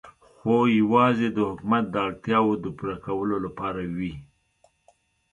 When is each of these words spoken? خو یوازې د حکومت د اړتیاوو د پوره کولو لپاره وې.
خو 0.37 0.55
یوازې 0.79 1.27
د 1.31 1.37
حکومت 1.49 1.85
د 1.89 1.95
اړتیاوو 2.07 2.61
د 2.63 2.65
پوره 2.77 2.97
کولو 3.05 3.37
لپاره 3.45 3.81
وې. 3.97 4.13